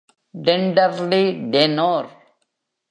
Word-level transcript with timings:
Tenderly 0.35 1.23
tenor. 1.49 2.09